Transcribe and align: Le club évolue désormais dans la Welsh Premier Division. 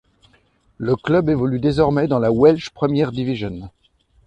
Le 0.79 0.95
club 0.95 1.29
évolue 1.29 1.59
désormais 1.59 2.07
dans 2.07 2.17
la 2.17 2.31
Welsh 2.31 2.71
Premier 2.71 3.05
Division. 3.11 3.69